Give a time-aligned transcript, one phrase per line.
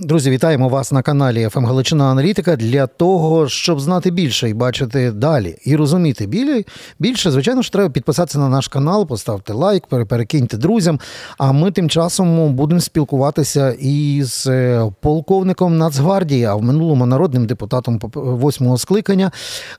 [0.00, 5.10] Друзі, вітаємо вас на каналі ФМ Галичина Аналітика для того, щоб знати більше і бачити
[5.10, 6.26] далі, і розуміти
[6.98, 7.30] більше.
[7.30, 11.00] Звичайно ж, треба підписатися на наш канал, поставити лайк, перекиньте друзям.
[11.38, 18.00] А ми тим часом будемо спілкуватися із е, полковником Нацгвардії, а в минулому народним депутатом
[18.14, 19.30] восьмого скликання.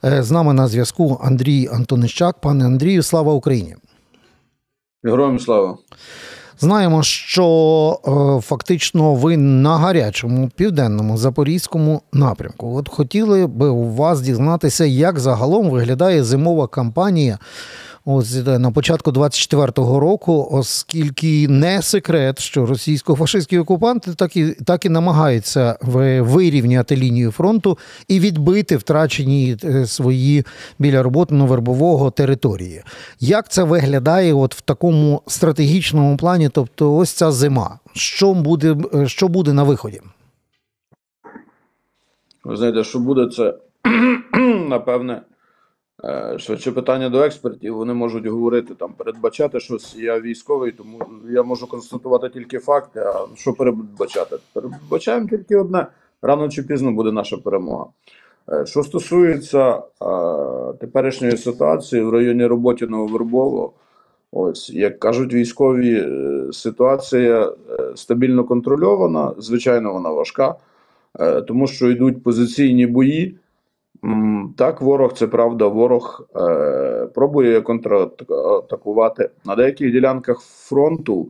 [0.05, 2.39] Е, з нами на зв'язку Андрій Антонищак.
[2.41, 3.75] Пане Андрію, слава Україні!
[5.03, 5.77] Героям слава!
[6.61, 12.75] Знаємо, що е, фактично ви на гарячому південному запорізькому напрямку.
[12.77, 17.37] От хотіли би у вас дізнатися, як загалом виглядає зимова кампанія
[18.09, 24.85] ось е, на початку 24-го року, оскільки не секрет, що російсько-фашистські окупанти так і так
[24.85, 25.77] і намагаються
[26.21, 27.77] вирівняти лінію фронту
[28.07, 30.45] і відбити втрачені е, свої
[30.79, 32.83] біля роботно-вербового території.
[33.19, 36.49] Як це виглядає от в такому стратегічному плані?
[36.49, 40.01] Тобто, ось ця зима, що буде, е, що буде на виході?
[42.43, 43.53] Ви знаєте, що буде це
[44.69, 45.21] напевне
[46.37, 49.95] швидше питання до експертів, вони можуть говорити там, передбачати щось.
[49.95, 52.99] Я військовий, тому я можу констатувати тільки факти.
[52.99, 54.37] А що передбачати?
[54.53, 55.87] Передбачаємо тільки одне:
[56.21, 57.85] рано чи пізно буде наша перемога.
[58.51, 63.73] Е, що стосується а, е, теперішньої ситуації в районі роботи Нововербово,
[64.31, 66.07] ось як кажуть військові,
[66.51, 67.53] ситуація
[67.95, 69.33] стабільно контрольована.
[69.37, 70.55] Звичайно, вона важка,
[71.47, 73.37] тому що йдуть позиційні бої.
[74.57, 79.29] Так, ворог, це правда, ворог е, пробує контратакувати.
[79.45, 81.27] На деяких ділянках фронту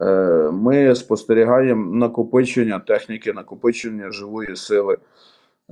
[0.00, 0.04] е,
[0.52, 4.96] ми спостерігаємо накопичення техніки, накопичення живої сили.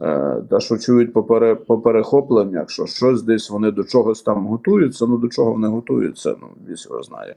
[0.02, 4.46] Е, та що чують по, пере, по перехопленнях, що щось десь вони до чогось там
[4.46, 7.34] готуються, ну до чого вони готуються, ну вісь його знає.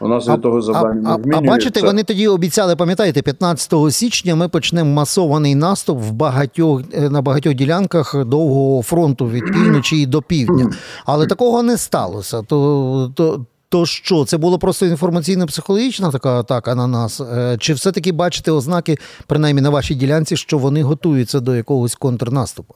[0.00, 3.74] У нас від того завдання а, не А, а бачите, вони тоді обіцяли, пам'ятаєте, 15
[3.90, 10.06] січня ми почнемо масований наступ в багатьох е, на багатьох ділянках довгого фронту від півночі
[10.06, 10.70] до півдня.
[11.06, 12.42] Але такого не сталося.
[12.42, 17.20] То, то то що, це було просто інформаційно-психологічна така атака на нас?
[17.20, 18.96] Е, чи все-таки бачите ознаки,
[19.26, 22.74] принаймні на вашій ділянці, що вони готуються до якогось контрнаступу?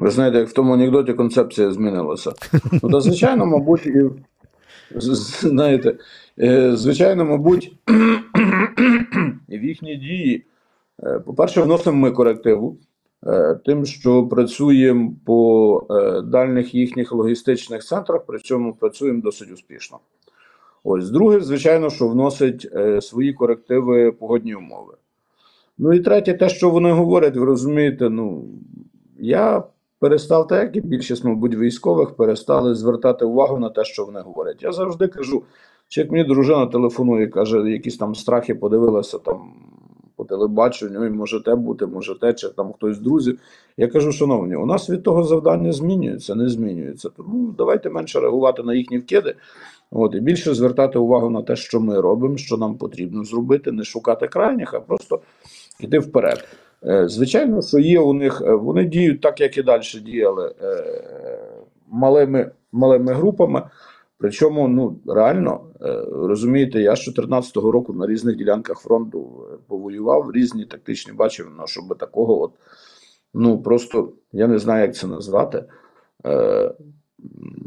[0.00, 2.32] Ви знаєте, як в тому анекдоті концепція змінилася.
[2.82, 4.02] Ну, то, звичайно, мабуть, і,
[5.40, 5.96] знаєте,
[6.40, 7.72] е, звичайно, мабуть,
[9.48, 10.44] і в їхні дії,
[11.02, 12.76] е, по-перше, вносимо ми корективу.
[13.26, 19.98] Е, тим, що працюємо по е, дальніх їхніх логістичних центрах, при цьому працюємо досить успішно.
[20.84, 24.94] Ось друге, звичайно, що вносить е, свої корективи погодні умови.
[25.78, 28.44] Ну і третє, те, що вони говорять, ви розумієте, ну
[29.18, 29.64] я
[29.98, 34.62] перестав, так як і більшість, мабуть, військових перестали звертати увагу на те, що вони говорять.
[34.62, 35.42] Я завжди кажу,
[35.88, 39.52] чи як мені дружина телефонує, каже, якісь там страхи подивилася там
[40.16, 43.38] по телебаченню, і може те бути, може те, чи там хтось з друзів.
[43.76, 47.08] Я кажу, шановні, у нас від того завдання змінюється, не змінюється.
[47.16, 49.34] Тому давайте менше реагувати на їхні вкиди.
[49.90, 53.84] От, і більше звертати увагу на те, що ми робимо, що нам потрібно зробити, не
[53.84, 55.20] шукати крайніх, а просто
[55.80, 56.48] йти вперед.
[56.84, 60.84] Е, звичайно, що є у них, е, вони діють так, як і далі діяли е,
[61.88, 63.62] малими, малими групами.
[64.18, 70.32] Причому ну реально е, розумієте, я з 2014 року на різних ділянках фронту е, повоював,
[70.32, 72.52] різні тактичні бачив, ну, щоб такого, от
[73.34, 75.64] ну просто я не знаю, як це назвати.
[76.26, 76.74] Е,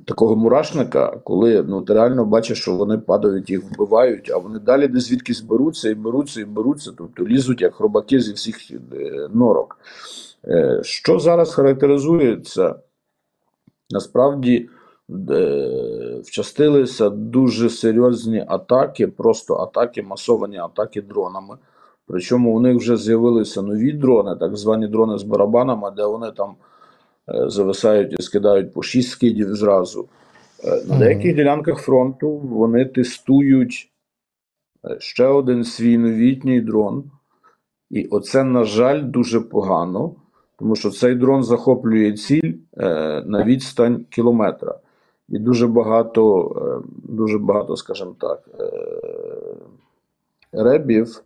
[0.06, 4.88] Такого мурашника, коли ну ти реально бачиш, що вони падають, їх вбивають, а вони далі
[4.88, 8.58] де звідки зберуться і беруться, і беруться, тобто лізуть як хробаки зі всіх
[9.34, 9.80] норок.
[10.82, 12.76] Що зараз характеризується?
[13.90, 14.70] Насправді
[16.24, 21.58] вчастилися дуже серйозні атаки, просто атаки, масовані атаки дронами.
[22.10, 26.56] Причому у них вже з'явилися нові дрони, так звані дрони з барабанами, де вони там
[27.30, 30.08] е, зависають і скидають по 6 скидів зразу.
[30.64, 33.92] Е, на деяких ділянках фронту вони тестують
[34.86, 37.12] е, ще один свій новітній дрон.
[37.90, 40.16] І оце, на жаль, дуже погано,
[40.60, 42.54] тому що цей дрон захоплює ціль
[43.26, 44.80] на відстань кілометра.
[45.32, 48.72] І дуже багато, е, дуже багато, скажімо так, е,
[50.52, 51.24] ребів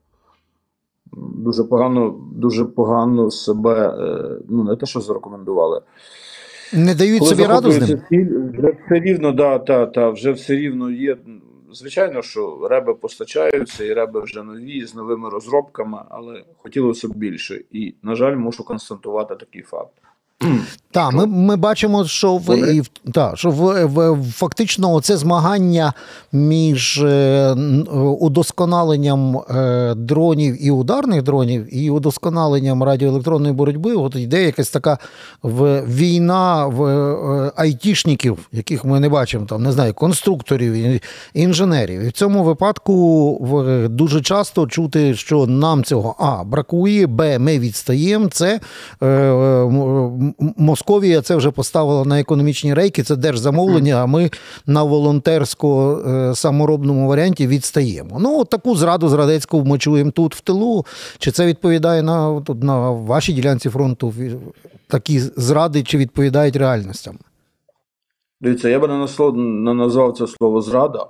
[1.18, 5.82] дуже погано дуже погано себе, е, ну не те, що зарекомендували.
[6.74, 8.02] Не дають Коли собі раду з ним?
[8.54, 11.18] вже все рівно, да, та, та, вже все рівно є.
[11.74, 17.62] Звичайно, що реби постачаються, і реби вже нові з новими розробками, але хотілося б більше.
[17.72, 19.94] І, на жаль, мушу констатувати такий факт.
[20.94, 25.94] Так, ми, ми бачимо, що в, і, та, що в, в, фактично це змагання
[26.32, 27.52] між е,
[28.20, 33.94] удосконаленням е, дронів і ударних дронів, і удосконаленням радіоелектронної боротьби.
[33.94, 34.98] От йде якась така
[35.44, 41.02] в, війна в е, айтішників, яких ми не бачимо, там, не знаю, конструкторів,
[41.34, 42.02] інженерів.
[42.02, 47.60] І в цьому випадку в, дуже часто чути, що нам цього А бракує, Б, ми
[47.60, 48.30] відстаємо.
[48.30, 48.60] Це
[49.02, 50.34] е, м-
[50.84, 54.30] Московія це вже поставила на економічні рейки, це держзамовлення, а ми
[54.66, 58.18] на волонтерсько е, саморобному варіанті відстаємо.
[58.20, 60.86] Ну, от таку зраду зрадецьку ми чуємо тут в тилу.
[61.18, 64.14] Чи це відповідає на, на вашій ділянці фронту?
[64.88, 67.18] Такі зради чи відповідають реальностям?
[68.42, 71.06] Дивіться, я би не, назвав це слово зрада.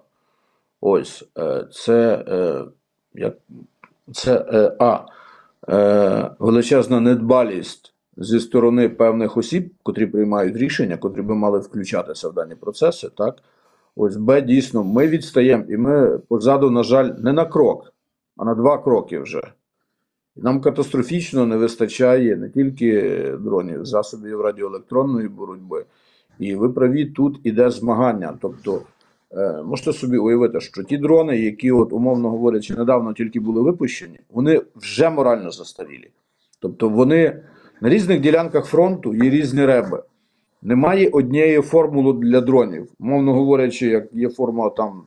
[0.82, 2.26] Ось, е, це,
[3.18, 3.32] е,
[4.12, 4.46] це
[4.80, 5.00] А.
[6.40, 12.56] Величезна недбалість зі сторони певних осіб, котрі приймають рішення, котрі би мали включатися в дані
[12.56, 13.10] процеси.
[13.18, 13.36] Так?
[13.96, 17.94] Ось Б, дійсно, ми відстаємо, і ми позаду, на жаль, не на крок,
[18.38, 19.42] а на два кроки вже.
[20.36, 23.02] Нам катастрофічно не вистачає не тільки
[23.40, 25.86] дронів, засобів радіоелектронної боротьби.
[26.40, 28.38] І ви праві, тут іде змагання.
[28.42, 28.82] Тобто,
[29.32, 34.20] е, можете собі уявити, що ті дрони, які, от, умовно говорячи, недавно тільки були випущені,
[34.30, 36.10] вони вже морально застарілі.
[36.60, 37.44] Тобто вони
[37.84, 40.04] на різних ділянках фронту є різні реби.
[40.62, 42.88] Немає однієї формули для дронів.
[43.00, 45.04] Мовно говорячи, як є формула там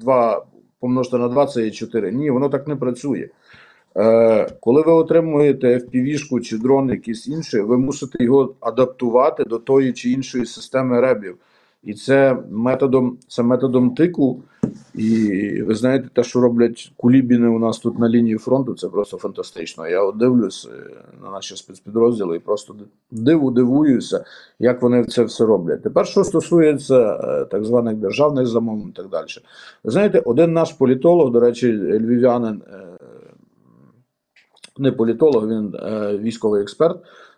[0.00, 0.46] 2
[0.80, 2.12] помножити на 2 це є 4.
[2.12, 3.28] Ні, воно так не працює.
[3.96, 9.92] Е, коли ви отримуєте FPV-шку чи дрон якийсь інший, ви мусите його адаптувати до тої
[9.92, 11.36] чи іншої системи ребів.
[11.84, 14.42] І це методом, це методом тику.
[14.94, 19.16] І ви знаєте, те, що роблять кулібіни у нас тут на лінії фронту, це просто
[19.16, 19.88] фантастично.
[19.88, 20.90] Я от дивлюсь е,
[21.24, 22.74] на наші спецпідрозділи і просто
[23.10, 24.24] диву дивуюся,
[24.58, 25.82] як вони це все роблять.
[25.82, 29.26] Тепер, що стосується е, так званих державних замовлень і так далі.
[29.84, 32.78] Ви знаєте, один наш політолог, до речі, львів'янин, е,
[34.78, 35.76] не політолог, він
[36.22, 36.96] військовий експерт,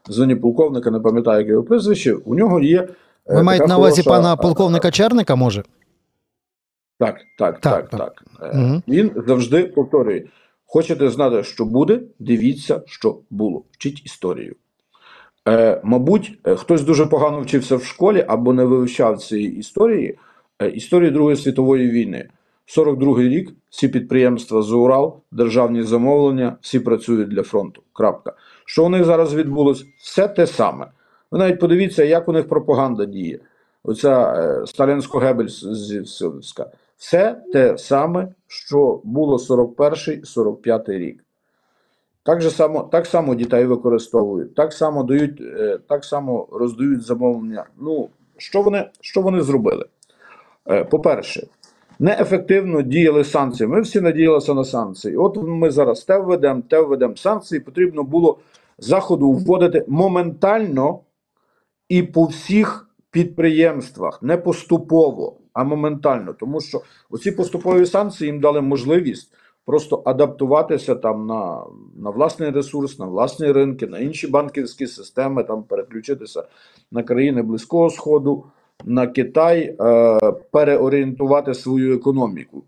[0.08, 2.14] зоні полковника, не пам'ятаю, як його прізвище.
[2.14, 2.88] У нього є.
[3.26, 5.62] Ви маєте на увазі хороша, пана полковника Черника, може?
[6.98, 8.24] Так, так, Так, так, так.
[8.38, 8.54] так.
[8.54, 10.24] Е, Він завжди повторює:
[10.66, 13.64] хочете знати, що буде, дивіться, що було.
[13.72, 14.54] Вчіть історію.
[15.48, 20.18] Е, мабуть, е, хтось дуже погано вчився в школі або не вивчав цієї історії,
[20.62, 22.28] е, історії Другої світової війни.
[22.66, 27.82] 42-й рік всі підприємства з Урал, державні замовлення, всі працюють для фронту.
[27.92, 28.32] Крапка.
[28.64, 29.84] Що у них зараз відбулось?
[29.98, 30.86] Все те саме.
[31.30, 33.38] Ви навіть подивіться, як у них пропаганда діє.
[33.84, 36.66] Оця е, сталінсько-гебельська.
[36.98, 41.24] Все те саме, що було 41-45 рік.
[42.22, 47.64] Так, же само, так само дітей використовують, так само дають, е, так само роздають замовлення.
[47.80, 49.84] Ну, що вони, що вони зробили?
[50.70, 51.46] Е, По-перше,
[51.98, 53.66] неефективно діяли санкції.
[53.66, 55.16] Ми всі надіялися на санкції.
[55.16, 57.60] От ми зараз те введемо, те введемо санкції.
[57.60, 58.38] Потрібно було
[58.78, 61.00] заходу вводити моментально
[61.88, 66.32] і по всіх підприємствах, не поступово, а моментально.
[66.32, 69.32] Тому що оці поступові санкції їм дали можливість
[69.66, 71.62] просто адаптуватися там на,
[71.96, 76.44] на власний ресурс, на власні ринки, на інші банківські системи, там переключитися
[76.92, 78.44] на країни Близького Сходу,
[78.84, 82.64] на Китай, е, переорієнтувати свою економіку.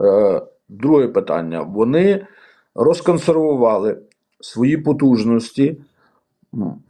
[0.00, 1.62] Е, друге питання.
[1.62, 2.26] Вони
[2.74, 3.98] розконсервували
[4.40, 5.76] свої потужності.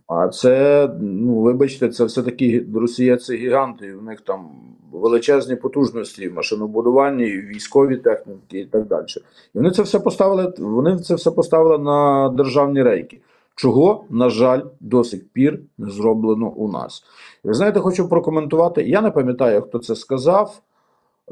[0.07, 3.95] А це, ну вибачте, це все-таки Росія це гіганти.
[3.95, 4.51] У них там
[4.93, 9.07] величезні потужності в машинобудуванні, військовій техніці і так далі.
[9.55, 10.53] І вони це все поставили.
[10.59, 13.21] Вони це все поставили на державні рейки.
[13.55, 17.05] Чого, на жаль, до сих пір не зроблено у нас.
[17.45, 18.83] Ви знаєте, хочу прокоментувати.
[18.83, 20.61] Я не пам'ятаю, хто це сказав.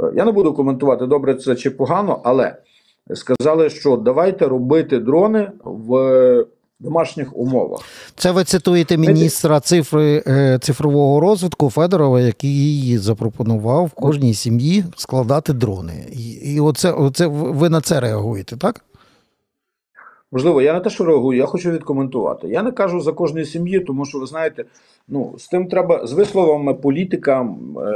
[0.00, 2.56] Е, Я не буду коментувати, добре це чи погано, але
[3.14, 6.46] сказали, що давайте робити дрони в
[6.80, 7.80] домашніх умовах.
[8.16, 15.52] Це ви цитуєте міністра цифри е, цифрового розвитку Федорова, який запропонував в кожній сім'ї складати
[15.52, 16.06] дрони.
[16.42, 18.84] І, оце, оце ви на це реагуєте, так?
[20.32, 22.48] Можливо, я не те, що реагую, я хочу відкоментувати.
[22.48, 24.64] Я не кажу за кожної сім'ї, тому що ви знаєте,
[25.08, 27.92] ну з тим треба з висловами політикам, е,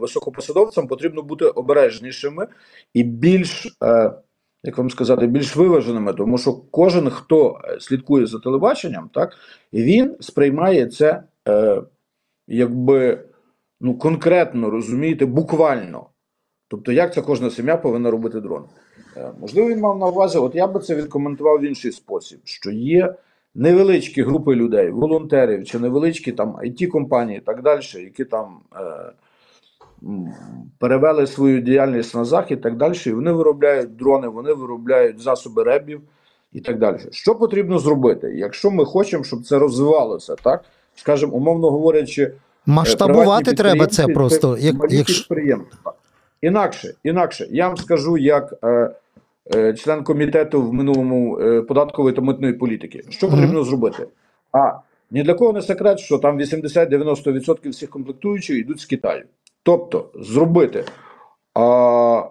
[0.00, 2.46] високопосадовцям потрібно бути обережнішими
[2.94, 4.12] і більш, е,
[4.62, 9.36] як вам сказати, більш виваженими, тому що кожен, хто е, слідкує за телебаченням, так
[9.72, 11.82] він сприймає це е,
[12.48, 13.24] якби
[13.80, 16.06] ну конкретно розумієте, буквально.
[16.68, 18.64] Тобто, як це кожна сім'я повинна робити дрон.
[19.16, 22.70] Е, Можливо, він мав на увазі, от я би це відкоментував в інший спосіб, що
[22.70, 23.14] є
[23.54, 29.12] невеличкі групи людей, волонтерів чи невеличкі там it компанії і так далі, які там е,
[30.78, 35.62] перевели свою діяльність на захід і так далі, і вони виробляють дрони, вони виробляють засоби
[35.62, 36.00] ребів
[36.52, 36.98] і так далі.
[37.10, 40.64] Що потрібно зробити, якщо ми хочемо, щоб це розвивалося, так?
[40.94, 42.32] Скажімо, умовно говорячи, е,
[42.66, 44.56] Масштабувати треба це просто.
[44.58, 45.18] Як, якщо...
[45.18, 45.92] підприємства.
[46.42, 48.90] Інакше, інакше, я вам скажу, як е,
[49.54, 54.06] е, член комітету в минулому е, податкової та митної політики, що потрібно зробити?
[54.52, 54.72] А
[55.10, 59.24] ні для кого не секрет, що там 80-90% всіх комплектуючих йдуть з Китаю.
[59.62, 60.84] Тобто зробити,
[61.54, 62.22] а,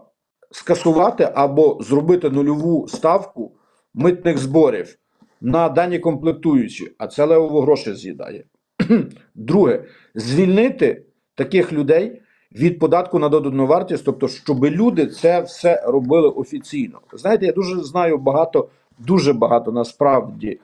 [0.51, 3.51] скасувати або зробити нульову ставку
[3.93, 4.95] митних зборів
[5.41, 8.43] на дані комплектуючі, а це левово гроші з'їдає.
[9.35, 9.83] Друге,
[10.15, 11.05] звільнити
[11.35, 12.21] таких людей
[12.51, 16.99] від податку на додану вартість, тобто, щоб люди це все робили офіційно.
[17.13, 18.69] Знаєте, я дуже знаю багато,
[18.99, 20.59] дуже багато насправді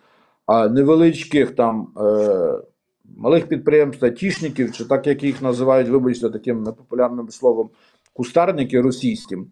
[0.70, 2.60] невеличких там е,
[3.16, 7.70] малих підприємств, айтішників, чи так як їх називають, вибачте, таким непопулярним словом,
[8.14, 9.48] кустарники російським,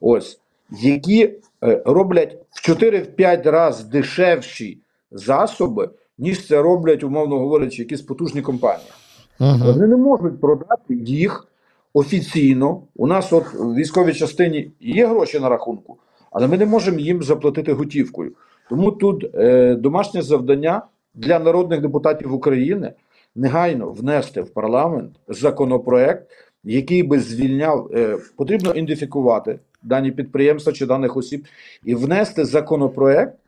[0.00, 0.40] ось,
[0.80, 1.34] які
[1.64, 4.78] е, роблять в 4-5 разів дешевші
[5.10, 8.90] засоби, ніж це роблять, умовно говорячи, якісь потужні компанії.
[9.38, 9.62] Мгм.
[9.62, 11.48] Вони не можуть продати їх
[11.92, 12.82] офіційно.
[12.96, 15.96] У нас от в військовій частині є гроші на рахунку,
[16.30, 18.32] але ми не можемо їм заплатити готівкою.
[18.68, 20.82] Тому тут е, домашнє завдання
[21.18, 22.92] для народних депутатів України
[23.36, 26.30] негайно внести в парламент законопроект,
[26.64, 31.46] який би звільняв, е, потрібно ідентифікувати дані підприємства чи даних осіб,
[31.84, 33.38] і внести законопроект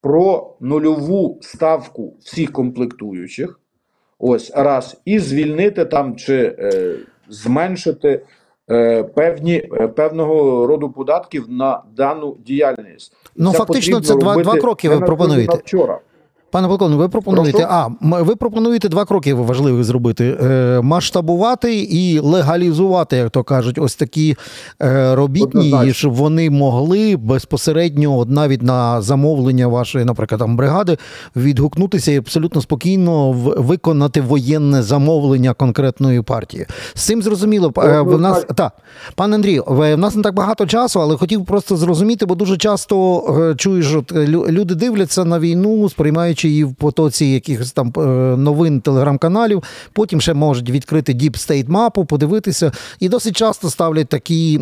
[0.00, 3.60] про нульову ставку всіх комплектуючих.
[4.18, 6.96] Ось раз, і звільнити там чи е,
[7.28, 8.22] зменшити
[8.70, 13.12] е, певні е, певного роду податків на дану діяльність.
[13.36, 15.56] Ну, Це фактично, це два- два кроки ви пропонуєте.
[15.56, 16.00] Вчора.
[16.50, 17.68] Пане полковник, ви пропонуєте, Прошу?
[17.70, 17.88] а
[18.22, 24.36] ви пропонуєте два кроки важливих зробити: е, масштабувати і легалізувати, як то кажуть, ось такі
[24.82, 30.96] е, робітні, щоб вони могли безпосередньо, от навіть на замовлення вашої, наприклад, там бригади,
[31.36, 36.66] відгукнутися і абсолютно спокійно виконати воєнне замовлення конкретної партії.
[36.94, 37.72] З цим зрозуміло.
[37.78, 38.72] Е, В нас так,
[39.14, 43.24] пане Андрію, в нас не так багато часу, але хотів просто зрозуміти, бо дуже часто
[43.50, 45.88] е, чуєш, от люди дивляться на війну,
[46.36, 48.00] сприймаючи її в потоці якихось там е,
[48.36, 49.62] новин телеграм-каналів.
[49.92, 52.72] Потім ще можуть відкрити Deep State мапу, подивитися.
[53.00, 54.60] І досить часто ставлять такі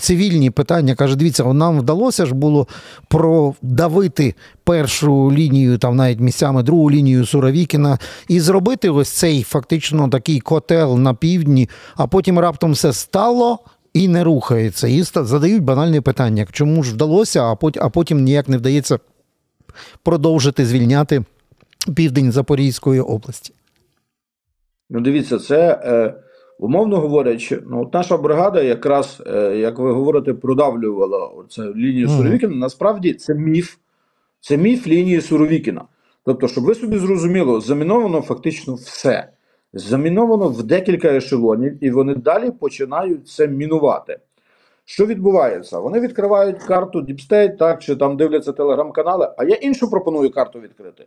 [0.00, 0.94] цивільні питання.
[0.94, 2.66] Каже, дивіться, нам вдалося ж було
[3.08, 10.40] продавити першу лінію, там навіть місцями другу лінію Суровікіна, і зробити ось цей фактично такий
[10.40, 13.58] котел на півдні, а потім раптом все стало.
[13.94, 18.98] І не рухається, і задають банальне питання: чому ж вдалося, а потім ніяк не вдається
[20.02, 21.24] продовжити звільняти
[21.96, 23.54] південь Запорізької області.
[24.90, 26.14] Ну, дивіться, це е,
[26.58, 32.16] умовно говорячи, ну от наша бригада, якраз, е, як ви говорите, продавлювала це лінію Мгм.
[32.16, 32.56] Суровікіна.
[32.56, 33.76] Насправді це міф.
[34.40, 35.84] Це міф лінії Суровікіна.
[36.24, 39.28] Тобто, щоб ви собі зрозуміло, заміновано фактично все.
[39.72, 44.18] Заміновано в декілька ешелонів, і вони далі починають це мінувати.
[44.84, 45.78] Що відбувається?
[45.78, 51.06] Вони відкривають карту State, так, чи там дивляться телеграм-канали, а я іншу пропоную карту відкрити.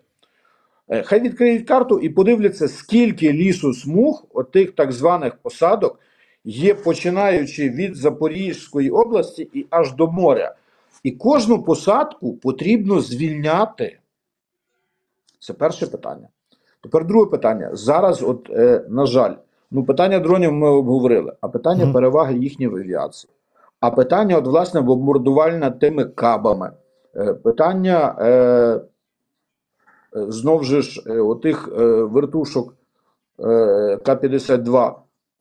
[0.89, 5.99] Е, Хай відкриють карту і подивляться, скільки лісу смуг, отих так званих посадок,
[6.43, 10.55] є починаючи від Запорізької області і аж до моря.
[11.03, 13.99] І кожну посадку потрібно звільняти.
[15.39, 16.27] Це перше питання.
[16.81, 17.69] Тепер друге питання.
[17.73, 19.33] Зараз, от, е, на жаль,
[19.71, 23.33] ну питання дронів ми обговорили, а питання переваги їхньої в авіації.
[23.79, 26.71] А питання, от, власне, бомбардувальне тими кабами.
[27.15, 28.15] Е, питання.
[28.19, 28.81] Е, е,
[30.13, 32.73] знов же ж е, отих е, вертушок
[33.39, 34.93] е, К-52.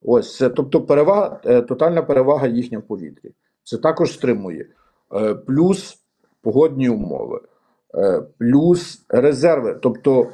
[0.02, 3.32] Ось це, тобто перевага, е, тотальна перевага їхня в повітрі.
[3.64, 4.66] Це також стримує.
[5.14, 5.98] Е, плюс
[6.42, 7.40] погодні умови,
[7.94, 9.78] е, плюс резерви.
[9.82, 10.26] Тобто,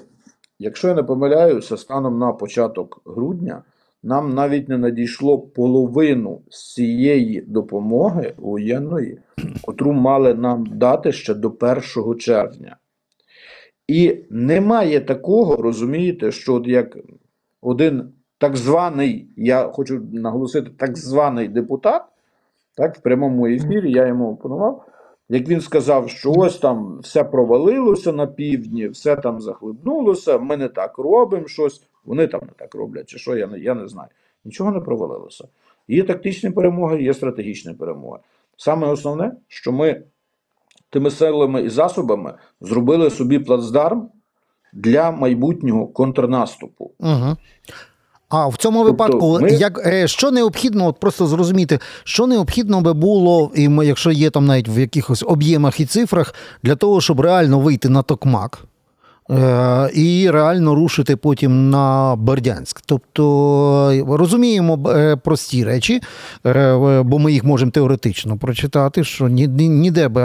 [0.59, 3.63] якщо я не помиляюся, станом на початок грудня
[4.03, 9.19] нам навіть не надійшло половину з цієї допомоги воєнної,
[9.63, 12.77] котру мали нам дати ще до 1 червня.
[13.89, 16.99] І немає такого, розумієте, що от як
[17.61, 22.03] один так званий, я хочу наголосити, так званий депутат,
[22.77, 24.85] так, в прямому ефірі я йому опонував,
[25.29, 30.69] як він сказав, що ось там все провалилося на півдні, все там захлебнулося, ми не
[30.69, 34.09] так робимо щось, вони там не так роблять, чи що, я не, я не знаю.
[34.45, 35.45] Нічого не провалилося.
[35.89, 38.19] Є тактичні перемоги, є стратегічні перемоги.
[38.57, 40.03] Саме основне, що ми
[40.91, 44.09] тими силами і засобами зробили собі плацдарм
[44.73, 46.91] для майбутнього контрнаступу.
[46.99, 47.37] Угу.
[48.29, 49.51] А в цьому тобто випадку, ми...
[49.51, 54.47] як е, що необхідно, от просто зрозуміти, що необхідно би було, і якщо є там
[54.47, 58.65] навіть в якихось об'ємах і цифрах, для того, щоб реально вийти на токмак.
[59.33, 62.83] Е, і реально рушити потім на Бердянськ.
[62.87, 66.01] Тобто розуміємо е, прості речі,
[66.47, 70.19] е, бо ми їх можемо теоретично прочитати, що ніде б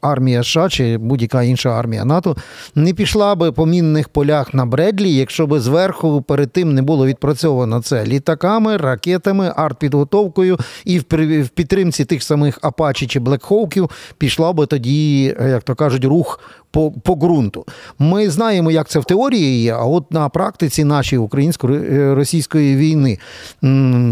[0.00, 2.36] армія США чи будь-яка інша армія НАТО
[2.74, 7.06] не пішла би по мінних полях на Бредлі, якщо би зверху перед тим не було
[7.06, 14.66] відпрацьовано це літаками, ракетами, артпідготовкою і в підтримці тих самих Апачі чи Блекхоуків пішла би
[14.66, 16.40] тоді, як то кажуть, рух
[16.72, 17.64] по по ґрунту.
[17.98, 23.18] Ми знаємо, як це в теорії є, а от на практиці нашої українсько-російської війни,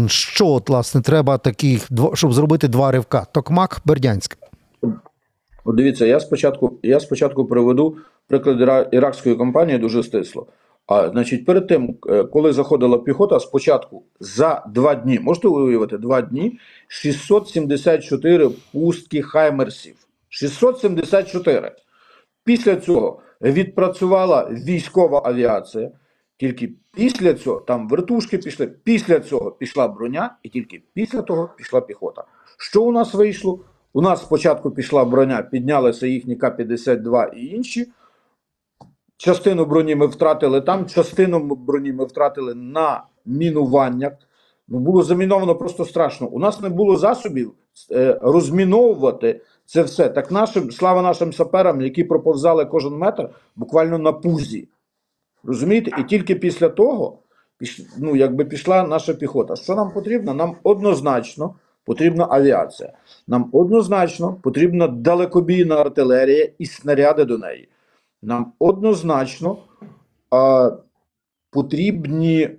[0.07, 4.37] що от, власне треба таких, щоб зробити два ривка: Токмак, Бердянськ.
[5.65, 10.47] Дивіться, я спочатку я спочатку приведу приклад іракської компанії дуже стисло.
[10.87, 16.21] А значить, перед тим, е, коли заходила піхота, спочатку за два дні, можете уявити, два
[16.21, 19.95] дні 674 пустки хаймерсів.
[20.29, 21.71] 674.
[22.43, 25.91] Після цього відпрацювала військова авіація.
[26.37, 31.81] Тільки після цього там вертушки пішли, після цього пішла броня, і тільки після того пішла
[31.81, 32.23] піхота.
[32.57, 33.59] Що у нас вийшло?
[33.93, 37.91] У нас спочатку пішла броня, піднялися їхні К-52 і інші.
[39.17, 44.13] Частину броні ми втратили там, частину броні ми втратили на мінуваннях.
[44.67, 46.27] Ну, Було заміновано просто страшно.
[46.27, 47.53] У нас не було засобів
[47.91, 49.41] е, розміновувати
[49.71, 50.09] це все.
[50.09, 54.67] Так нашим, слава нашим саперам, які проповзали кожен метр буквально на пузі.
[55.43, 55.91] Розумієте?
[55.99, 57.19] І тільки після того
[57.97, 59.55] ну, якби пішла наша піхота.
[59.55, 60.33] Що нам потрібно?
[60.33, 62.93] Нам однозначно потрібна авіація.
[63.27, 67.69] Нам однозначно потрібна далекобійна артилерія і снаряди до неї.
[68.21, 69.57] Нам однозначно
[70.31, 70.71] а,
[71.51, 72.49] потрібні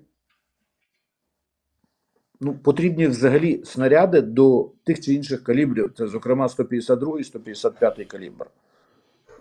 [2.42, 5.92] ну, потрібні взагалі снаряди до тих чи інших калібрів.
[5.99, 8.46] Це, зокрема, 152 і 155 калібр.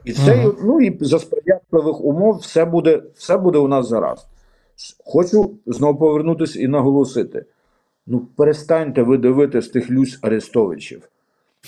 [0.06, 0.52] І це, ага.
[0.64, 4.28] ну і за сприятливих умов все буде все буде у нас зараз.
[5.06, 7.46] Хочу знову повернутися і наголосити:
[8.08, 11.10] ну, перестаньте ви дивитись тих люсь Арестовичів.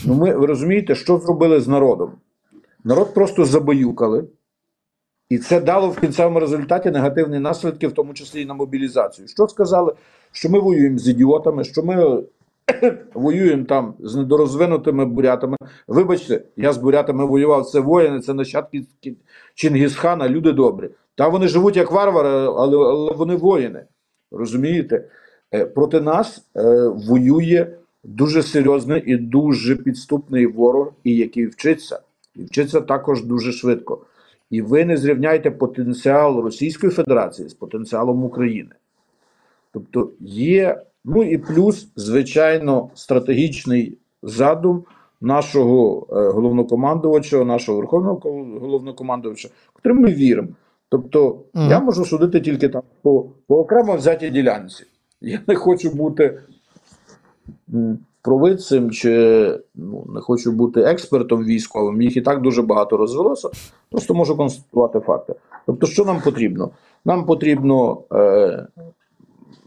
[0.05, 2.11] Ну, ми ви розумієте, що зробили з народом?
[2.83, 4.27] Народ просто забаюкали.
[5.33, 9.27] І це дало в кінцевому результаті негативні наслідки, в тому числі і на мобілізацію.
[9.27, 9.93] Що сказали?
[10.31, 12.23] Що ми воюємо з ідіотами, що ми
[13.13, 15.57] воюємо там з недорозвинутими бурятами.
[15.87, 18.85] Вибачте, я з бурятами воював, це воїни, це нащадки
[19.55, 20.89] Чингісхана, люди добрі.
[21.15, 23.85] Та вони живуть як варвари, але, але вони воїни.
[24.31, 25.09] Розумієте?
[25.53, 27.67] Е, проти нас е, воює
[28.03, 31.99] дуже серйозний і дуже підступний ворог, і який вчиться,
[32.35, 34.05] і вчиться також дуже швидко.
[34.53, 38.71] І ви не зрівняйте потенціал Російської Федерації з потенціалом України.
[39.71, 44.83] Тобто є, ну і плюс, звичайно, стратегічний задум
[45.21, 48.19] нашого е, головнокомандувача, нашого верховного
[48.59, 50.49] головнокомандувача, котрим ми віримо.
[50.89, 51.69] Тобто, mm.
[51.69, 54.83] я можу судити тільки там по, по окремо взятій ділянці.
[55.21, 56.39] Я не хочу бути
[58.23, 63.49] провидцем чи ну, не хочу бути експертом військовим, їх і так дуже багато розвелося.
[63.91, 65.35] Просто можу констатувати факти.
[65.65, 66.69] Тобто, що нам потрібно?
[67.05, 68.67] Нам потрібно, е,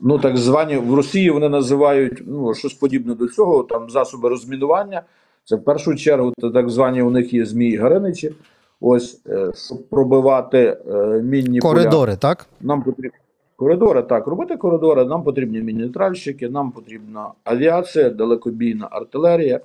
[0.00, 5.02] ну так звані в Росії вони називають ну, щось подібне до цього, там засоби розмінування.
[5.44, 8.32] Це в першу чергу це так звані у них є Змії Гариничі.
[8.80, 12.16] Ось, е, щоб пробивати е, мінні коридори, поля.
[12.16, 12.46] так?
[12.60, 13.18] Нам потрібно.
[13.56, 15.04] Коридори так, робити коридори.
[15.04, 19.60] Нам потрібні міні-нейтральщики, нам потрібна авіація, далекобійна артилерія.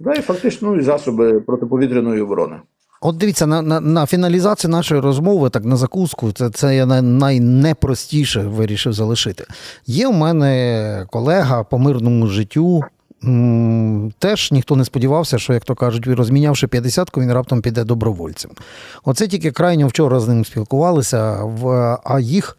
[0.00, 2.56] Да, і фактично ну, і засоби протиповітряної оборони.
[3.00, 8.40] От дивіться, на на, на фіналізацію нашої розмови, так на закуску, це це я найнепростіше
[8.40, 9.44] вирішив залишити.
[9.86, 12.84] Є у мене колега по мирному життю.
[14.18, 18.50] Теж ніхто не сподівався, що, як то кажуть, розмінявши 50-ку, він раптом піде добровольцем.
[19.04, 21.18] Оце тільки крайньо вчора з ним спілкувалися,
[22.04, 22.58] а їх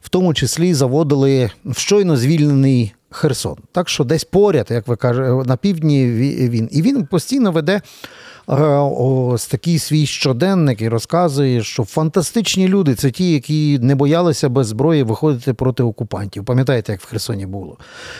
[0.00, 3.56] в тому числі заводили в щойно звільнений Херсон.
[3.72, 6.06] Так що десь поряд, як ви кажете, на півдні
[6.48, 6.68] він.
[6.72, 7.80] І він постійно веде
[8.50, 14.66] ось такий свій щоденник і розказує, що фантастичні люди це ті, які не боялися без
[14.66, 16.44] зброї виходити проти окупантів.
[16.44, 17.76] Пам'ятаєте, як в Херсоні було?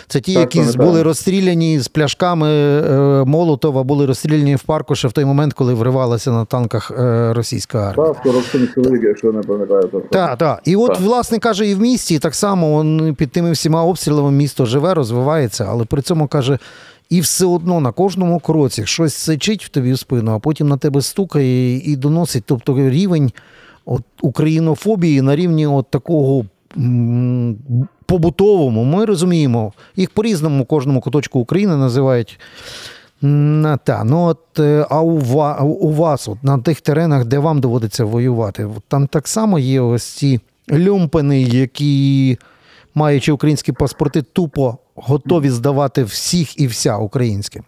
[0.07, 5.11] Це ті, які були розстріляні з пляшками е, Молотова, були розстріляні в парку ще в
[5.11, 8.13] той момент, коли вривалася на танках е, російська армія.
[8.13, 9.89] Так, 47 чоловік, якщо не пам'ятаю.
[10.11, 10.61] Так, так.
[10.65, 14.65] І от, власне каже, і в місті так само он, під тими всіма обстрілами місто
[14.65, 16.59] живе, розвивається, але при цьому каже.
[17.11, 20.77] І все одно на кожному кроці щось сичить в тобі в спину, а потім на
[20.77, 22.43] тебе стукає і доносить.
[22.45, 23.31] Тобто рівень
[23.85, 26.45] от українофобії на рівні от такого
[28.05, 28.83] побутовому.
[28.83, 32.39] Ми розуміємо, їх по-різному кожному куточку України називають.
[33.83, 37.59] Та, ну от, е, а у, ва, у вас, от, на тих теренах, де вам
[37.59, 40.39] доводиться воювати, там так само є ось ці
[40.71, 42.37] люмпени, які,
[42.95, 47.63] маючи українські паспорти, тупо готові здавати всіх і вся українським.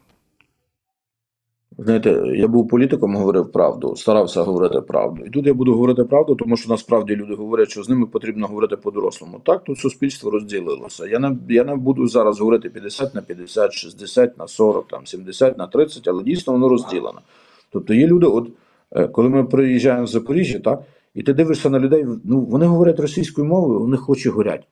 [1.77, 5.23] Знаєте, я був політиком, говорив правду, старався говорити правду.
[5.25, 8.47] І тут я буду говорити правду, тому що насправді люди говорять, що з ними потрібно
[8.47, 9.41] говорити по-дорослому.
[9.43, 11.07] Так, тут суспільство розділилося.
[11.07, 15.57] Я не я не буду зараз говорити 50 на 50, 60 на 40, там 70
[15.57, 17.21] на 30, але дійсно воно розділено.
[17.71, 18.49] Тобто є люди, от
[18.91, 20.81] е, коли ми приїжджаємо в Запоріжжя, так,
[21.13, 24.63] і ти дивишся на людей, ну вони говорять російською мовою, у них очі горять.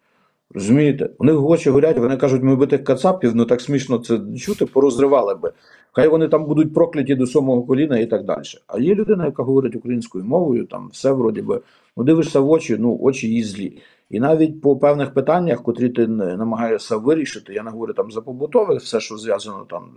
[0.54, 1.10] Розумієте?
[1.18, 4.66] У них очі горять, вони кажуть, ми би тих кацапів, ну так смішно це чути,
[4.66, 5.52] порозривали би.
[5.92, 8.44] Хай вони там будуть прокляті до самого коліна і так далі.
[8.68, 11.62] А є людина, яка говорить українською мовою, там все вроді би,
[11.98, 13.78] ну дивишся в очі, ну очі її злі.
[14.12, 18.82] І навіть по певних питаннях, котрі ти намагаєшся вирішити, я не говорю там за побутових,
[18.82, 19.90] все, що зв'язано там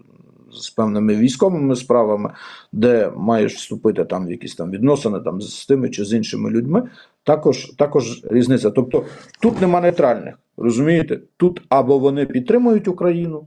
[0.52, 2.32] з певними військовими справами,
[2.72, 6.82] де маєш вступити там в якісь там відносини там з тими чи з іншими людьми,
[7.24, 8.70] також також різниця.
[8.70, 9.04] Тобто
[9.40, 11.20] тут нема нейтральних, розумієте?
[11.36, 13.46] Тут або вони підтримують Україну,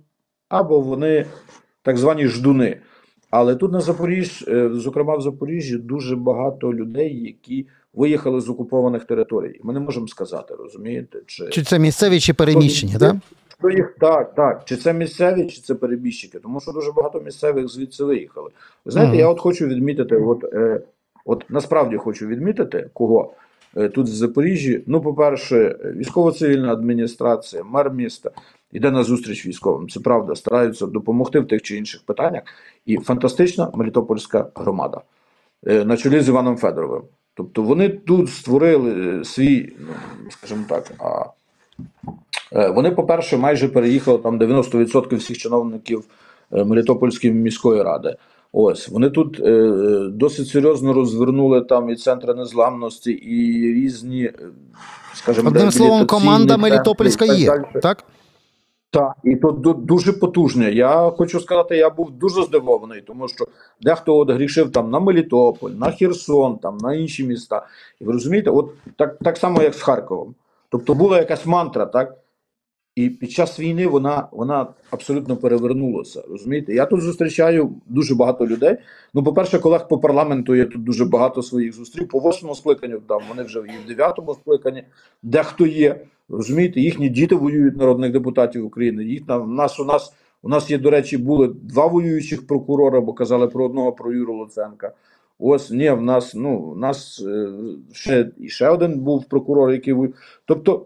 [0.49, 1.25] або вони
[1.81, 2.77] так звані ждуни.
[3.29, 9.05] Але тут на Запоріжжі, е, зокрема в Запоріжжі, дуже багато людей, які виїхали з окупованих
[9.05, 9.59] територій.
[9.63, 11.19] Ми не можемо сказати, розумієте?
[11.25, 13.15] Чи чи це місцеві чи переміщені, так?
[13.59, 14.61] Що їх так, так.
[14.65, 16.39] Чи це місцеві, чи це перебіжчики?
[16.39, 18.49] Тому що дуже багато місцевих звідси виїхали.
[18.85, 19.19] Ви знаєте, mm.
[19.19, 20.81] я от хочу відмітити, от, е,
[21.25, 23.33] от насправді хочу відмітити, кого
[23.77, 24.83] е, тут в Запоріжжі.
[24.87, 28.31] Ну, по-перше, військово-цивільна адміністрація, мер міста
[28.71, 29.89] йде на зустріч військовим.
[29.89, 32.43] Це правда, стараються допомогти в тих чи інших питаннях.
[32.85, 35.01] І фантастична Мелітопольська громада
[35.67, 37.01] е, на чолі з Іваном Федоровим.
[37.37, 41.25] Тобто вони тут створили свій, ну скажімо так, а
[42.53, 46.03] е, вони, по-перше, майже переїхали там 90% всіх чиновників
[46.53, 48.15] е, Мелітопольської міської ради.
[48.53, 49.71] Ось вони тут е,
[50.11, 54.31] досить серйозно розвернули там і центри незламності, і різні,
[55.13, 58.03] скажімо, одним словом, команда Мелітопольська є, так?
[58.89, 60.71] Так, і то дуже потужне.
[60.71, 63.45] Я хочу сказати, я був дуже здивований, тому що
[63.81, 67.67] дехто от грішив там на Мелітополь, на Херсон, там на інші міста.
[68.01, 70.35] І ви розумієте, от так так само, як з Харковом.
[70.69, 72.17] Тобто була якась мантра, так?
[72.95, 76.23] І під час війни вона вона абсолютно перевернулася.
[76.29, 76.73] Розумієте?
[76.73, 78.77] Я тут зустрічаю дуже багато людей.
[79.13, 82.07] Ну, по-перше, колег по парламенту я тут дуже багато своїх зустрів.
[82.07, 84.83] По восьмому скликанню там вони вже і в дев'ятому скликанні,
[85.23, 86.01] дехто є.
[86.29, 89.03] Розумієте, їхні діти воюють народних депутатів України.
[89.03, 93.13] Їх там нас у нас у нас є, до речі, були два воюючих прокурора, бо
[93.13, 94.91] казали про одного про Юру Луценка.
[95.39, 97.49] Ось ні, в нас ну в нас е,
[97.91, 100.13] ще і ще один був прокурор, який воює.
[100.45, 100.85] Тобто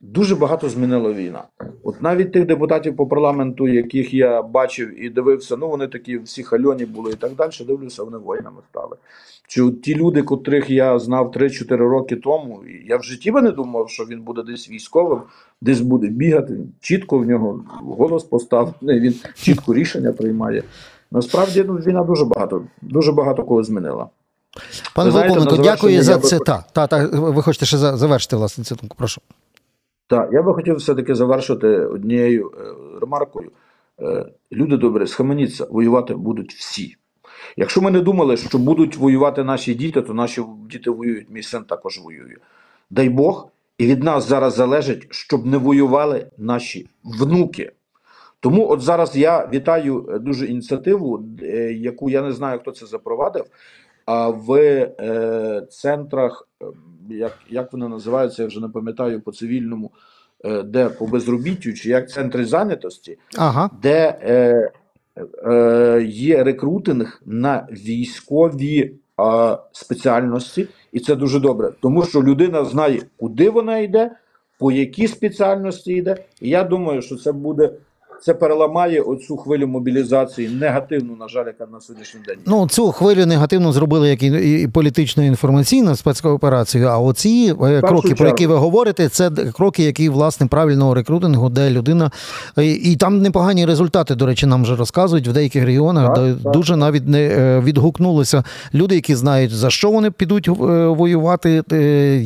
[0.00, 1.42] дуже багато змінила війна.
[1.82, 6.42] От навіть тих депутатів по парламенту, яких я бачив і дивився, ну вони такі всі
[6.42, 7.50] хальоні були і так далі.
[7.66, 8.96] Дивлюся, вони воїнами стали.
[9.48, 13.90] Чи ті люди, котрих я знав 3-4 роки тому, я в житті би не думав,
[13.90, 15.22] що він буде десь військовим,
[15.60, 16.58] десь буде бігати.
[16.80, 20.62] Чітко в нього голос поставлений, він чітко рішення приймає.
[21.10, 24.06] Насправді ну, війна дуже багато, дуже багато кого змінила.
[24.94, 26.38] Пане Волковнику, дякую за це.
[26.38, 29.20] Та, та, та, ви хочете ще завершити власне цю думку, прошу.
[30.08, 33.50] Так, я би хотів все-таки завершити однією е, ремаркою.
[34.00, 36.96] Е, люди добре, схаменіться, воювати будуть всі.
[37.56, 41.64] Якщо ми не думали, що будуть воювати наші діти, то наші діти воюють, мій син
[41.64, 42.36] також воює.
[42.90, 47.72] Дай Бог, і від нас зараз залежить, щоб не воювали наші внуки.
[48.40, 51.24] Тому от зараз я вітаю е, дуже ініціативу,
[51.72, 53.44] яку я не знаю, хто це запровадив.
[54.06, 56.48] А в центрах,
[57.10, 59.90] як як вони називаються, я вже не пам'ятаю по цивільному,
[60.44, 63.70] е, де по безробіттю, чи як центри зайнятості, ага.
[63.82, 64.70] де е,
[65.46, 68.94] Е, є рекрутинг на військові
[69.72, 74.10] спеціальності, і це дуже добре, тому що людина знає, куди вона йде,
[74.58, 76.16] по якій спеціальності йде.
[76.40, 77.70] І я думаю, що це буде
[78.22, 82.36] це переламає оцю хвилю мобілізації негативну, на жаль, яка на сьогоднішній день.
[82.46, 86.86] Ну цю хвилю негативно зробили як і, і політично інформаційну спецкооперацію.
[86.86, 88.16] А оці е, кроки, чергу.
[88.16, 92.10] про які ви говорите, це кроки, які власне правильного рекрутингу, де людина
[92.58, 94.14] і, і там непогані результати.
[94.14, 96.52] До речі, нам вже розказують в деяких регіонах, так, де так.
[96.52, 100.52] дуже навіть не е, відгукнулися люди, які знають за що вони підуть е,
[100.86, 101.62] воювати,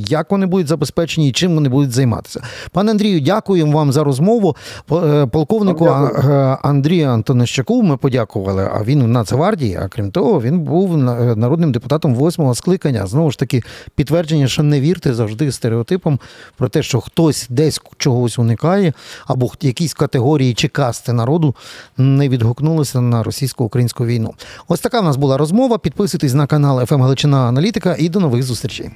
[0.09, 2.42] як вони будуть забезпечені і чим вони будуть займатися.
[2.70, 4.57] Пане Андрію, дякуємо вам за розмову.
[5.31, 8.70] Полковнику Полковнику е, Андрію Антонищаку ми подякували.
[8.74, 10.96] А він в Нацгвардії, а крім того, він був
[11.36, 13.06] народним депутатом восьмого скликання.
[13.06, 13.62] Знову ж таки,
[13.94, 16.18] підтвердження, що не вірте завжди стереотипам
[16.56, 18.92] про те, що хтось десь чогось уникає,
[19.26, 21.54] або якісь категорії чи касти народу
[21.96, 24.34] не відгукнулися на російсько-українську війну.
[24.68, 25.78] Ось така в нас була розмова.
[25.78, 28.90] Підписуйтесь на канал «ФМ Галичина Аналітика і до нових зустрічей.